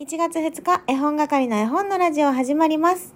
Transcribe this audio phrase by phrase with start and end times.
[0.00, 3.14] 7月2日、絵本係の絵本のラジオ始まります。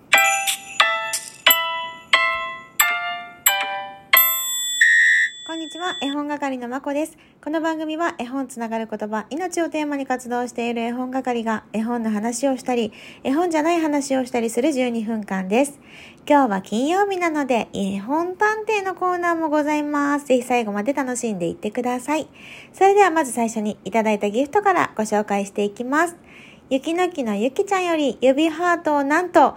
[5.44, 7.18] こんにちは、絵本係のまこです。
[7.42, 12.92] この番組は絵本つながる言葉、命をテーマに活動している絵本係が絵本の話をしたり、
[13.24, 15.80] 絵本じゃない話をしたりする12分間です。
[16.28, 20.26] 今日は金曜日なので、絵本探偵のコーナーもございます。
[20.26, 22.28] ぜひ最後まで楽しんでいってください。
[22.72, 26.27] それではまず最初にいただいたギフトからご紹介していきます。
[26.70, 29.54] ゆきのきのゆきちゃんより指ハートをなんと3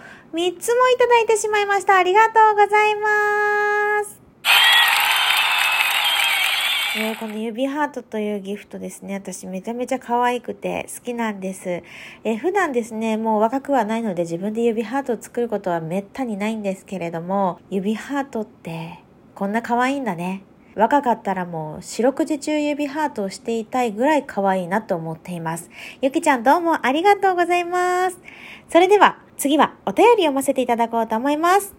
[0.58, 1.98] つもいただいてしまいました。
[1.98, 4.22] ありがとうございます。
[6.98, 9.16] えーこの指ハートというギフトですね。
[9.16, 11.70] 私めちゃめちゃ可愛くて好きなんです。
[11.70, 19.04] えー普段ですね、もう若くはないので自分で指ハートを作ることはめったにないんですけれども、指ハートって
[19.36, 20.44] こんな可愛いんだね。
[20.76, 25.70] 若かったらもう四六時中指ハートをしていたいぐらい可愛いなと思っています。
[26.02, 28.18] ゆきちゃんどうもありがとうございます。
[28.70, 31.76] それでは次はお便り読ませていただこうと思います。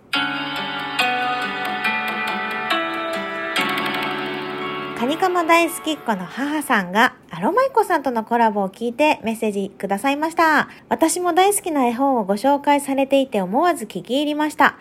[4.98, 10.68] カニカマ大好きっ子の母さんがアロマイコさんとのコラボを聞いてメッセージくださいました。
[10.88, 14.76] 私も大好きな絵本をご紹介されていて思わず聞き入りました。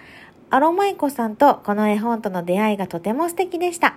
[0.54, 3.96] アロマイコさんとこの絵本との出会いがとても素敵でした。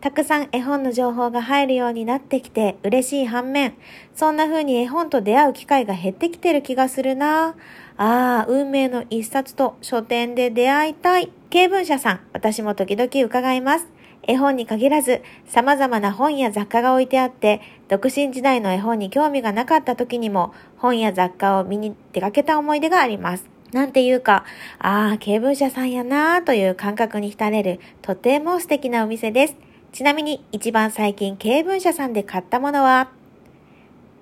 [0.00, 3.74] たくさん絵本の情報が入るようになってきて嬉しい反面、
[4.14, 7.54] そんな風に絵本と出会う機会が減ってきてる気がするなぁ
[7.98, 11.30] ああ、運命の一冊と書店で出会いたい。
[11.50, 13.86] 経文社さん、私も時々伺います。
[14.22, 23.59] 絵本に限らず、様々な本や雑貨が置いてあって、独身時代の絵本に興味がなかった時にも、本や雑貨を見に出かけた思い出があります。
[23.72, 24.44] なんていうか、
[24.78, 29.56] ああ、経文社さんやなあという感覚に浸れる、とても素敵なお店です。
[29.92, 33.10] ちなみに、一番最近経文社さんで買ったものは、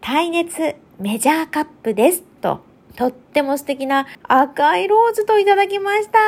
[0.01, 2.23] 耐熱メジャーカップです。
[2.41, 2.61] と、
[2.97, 6.19] とっても素敵な赤いローズといただきました。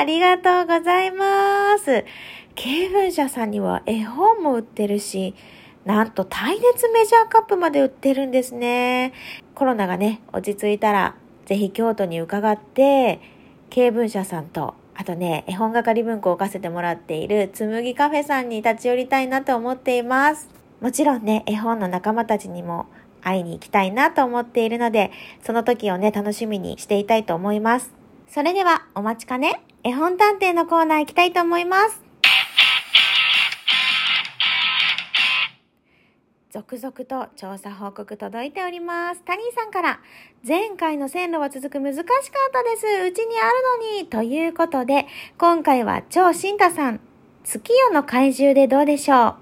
[0.00, 2.04] ありがとうございます。
[2.54, 5.34] 経文社さんには絵本も売ってるし、
[5.84, 9.12] なんと耐熱メジャーカップまで売ってるんですね。
[9.54, 11.14] コロナがね、落ち着いたら、
[11.50, 13.18] ぜひ京都に伺って、
[13.70, 20.48] 経文社さんと、あとね、絵本係文庫を置かせてもらっているつむぎカフェさんに立ち寄りたいなと思っています。
[20.80, 22.86] もちろんね、絵本の仲間たちにも
[23.20, 25.10] 会いに行きたいなと思っているので、
[25.42, 27.92] その時をね、楽しみにしていたいと思います。
[28.28, 32.09] それでは、お待ちかね、絵本探偵のコーナー行きたいと思います。
[36.50, 39.22] 続々と調査報告届いております。
[39.24, 40.00] タニーさんから、
[40.46, 42.06] 前回の線路は続く難しかっ
[42.52, 42.86] たです。
[43.06, 43.54] うちにある
[43.94, 44.06] のに。
[44.06, 45.06] ということで、
[45.38, 47.00] 今回は超新太さん、
[47.44, 49.34] 月夜の怪獣でどうでしょう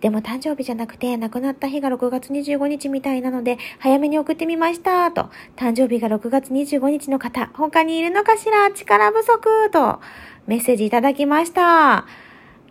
[0.00, 8.70] でも誕生日じゃなくて亡くなった日が6月25日みたいなので早めに送ってみましたと誕生日が6月25日の方他にいるのかしら？
[8.72, 10.00] 力不足と
[10.46, 12.06] メッセージいただきました。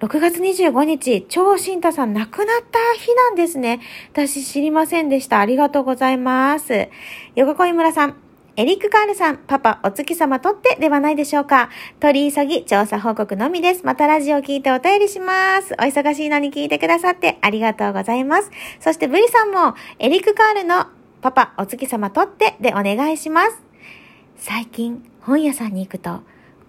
[0.02, 3.82] 6月25日、超新太さん亡くなった日なんですね。
[4.12, 5.40] 私知りませんでした。
[5.40, 6.90] ありがとうございます。
[7.36, 8.16] 横恋村さん、
[8.56, 11.70] エリック・カールさん、パパ、お月様とってではないでしょうか。
[12.00, 13.86] 取り急ぎ、調査報告のみです。
[13.86, 15.76] またラジオ聞いてお便りします。
[15.76, 18.50] お忙しいのに聞いてくださってありがとうございます。
[18.80, 20.88] そしてブリさんも、エリック・カールの
[21.22, 23.62] パパ、お月様とってでお願いします。
[24.38, 26.22] 最近、本屋さんに行くと、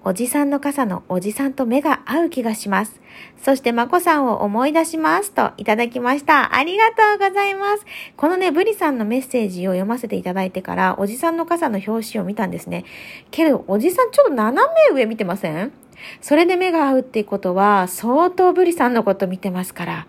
[0.04, 3.00] おじさんの傘のおじさんと目が合う気がします。
[3.40, 5.30] そして、まこさんを思い出します。
[5.30, 6.56] と、いただきました。
[6.56, 7.86] ありがとうございます。
[8.16, 12.84] このね、ブリさんのメッセージを読ませていただいてから、おじさんの傘の表紙を見たんですね。
[13.30, 15.72] けど、おじさんちょっと斜め上見てません？
[16.20, 20.06] それで目が合うっていうことは、相当ブリさんのこと見てますから、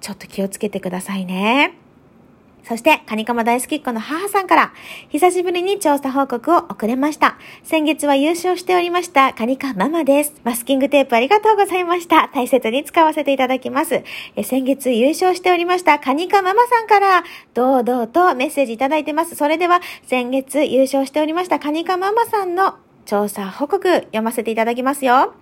[0.00, 1.74] ちょっと気をつけてくださいね。
[2.64, 4.72] そして、カニカマ大好きっ子の母さんから、
[5.08, 7.36] 久しぶりに調査報告を送れました。
[7.62, 10.34] 先月は優勝しておりました、カニカママです。
[10.44, 12.28] マスキングテープありがとうございました。
[12.34, 14.02] 大切に使わせていただきます。
[14.36, 19.34] え先月優勝しておりました、カニカママさんから、堂々とメッセージいただいてます。
[19.34, 22.74] それでは、先月優勝しておりました、カニカママさんの
[23.06, 25.34] 調査報告読ませていただきますよ。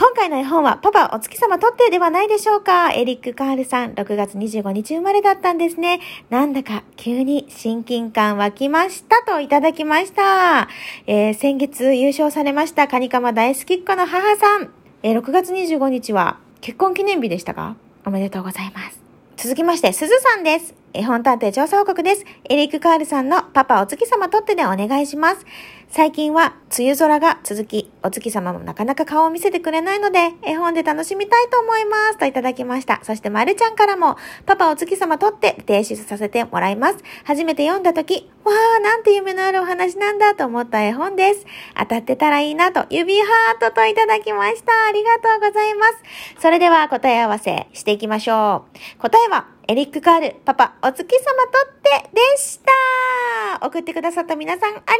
[0.00, 2.92] 今回の絵本はパパお月様とってではないでしょうか。
[2.92, 5.98] エリック・カールさん、6月25日生まれだったんですね。
[6.30, 10.68] なんだか急に親近感湧きましたといただきました。
[11.08, 14.70] えー先月優勝されましたカニカマ大好きっ子の母さん。
[15.02, 17.74] えー6月25日は結婚記念日でしたか？
[18.06, 19.02] おめでとうございます。
[19.36, 20.76] 続きまして、すずさんです。
[20.94, 22.24] 絵本探偵調査報告です。
[22.48, 25.44] エリック・カールさんのパパお月様とってでお願いします。
[25.90, 32.18] 最近は梅雨空が続き、お月様もなかなか顔を見せてくれないので、絵本で楽しみたいと思います。
[32.18, 33.00] といただきました。
[33.04, 36.98] そして、まるちゃんからも、パパお月様撮って提出させてもらいます。
[37.24, 41.46] 初めて読んだ時、わー、なんて夢のあるお話なんだと思った絵本です。
[41.74, 44.72] 当たってたらいいなと、指ハートといただきました。
[44.88, 45.94] ありがとうございます。
[46.38, 48.66] それでは答え合わせしていきましょ
[48.98, 49.00] う。
[49.00, 53.66] 答えは、エリック・カール、パパ、お月様とってでした。
[53.66, 54.96] 送ってくださった皆さん、ありがとうご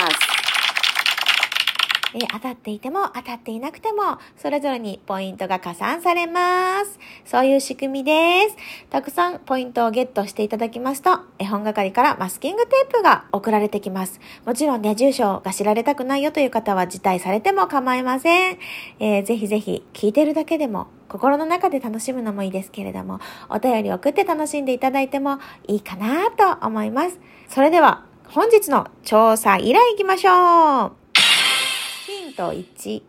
[0.00, 0.45] ざいます。
[2.14, 6.98] え当たっていても当たっていなくても、それぞれにポイントが加算されます。
[7.24, 8.56] そういう仕組みです。
[8.90, 14.20] たくさんポイントをゲットしていただきますと、絵本係からマスキングテープが送られてきます。
[14.44, 18.58] もちろんね、住所が知られたくないよという方は辞退されても構いません。
[19.00, 27.18] えー、ぜひぜひ聞いてるだけでも心の中で楽しむのもいいですけれども、お便り送って楽しんでいただいてもいいかなと思います。
[27.48, 31.05] それでは、本日の調査依頼行きましょう。
[32.06, 33.02] ヒント1。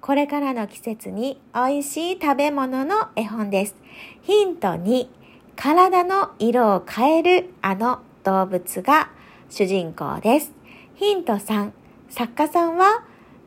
[0.00, 3.76] これからの季節に美味しい食べ物の絵本です。
[4.22, 5.06] ヒント2。
[5.54, 9.12] 体の色を変えるあの動物が
[9.48, 10.50] 主人公です。
[10.96, 11.70] ヒント3。
[12.08, 13.04] 作家さんは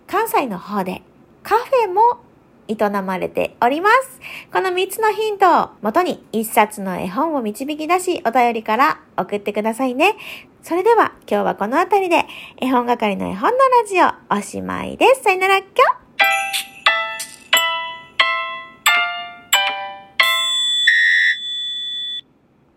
[0.08, 1.02] 関西の方で
[1.44, 2.20] カフェも
[2.70, 4.22] 営まれております。
[4.54, 10.16] この3つのヒントをもとに1冊の絵本を導き出しお便りから送ってくださいね。
[10.62, 12.26] それでは今日はこの辺りで
[12.62, 15.24] 絵本係の絵本のラジオおしまいです。
[15.24, 15.68] さよなら、きょ